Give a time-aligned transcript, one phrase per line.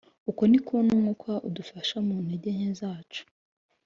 [0.29, 3.23] Uko ni ko n Umwuka adufasha mu ntege nke zacu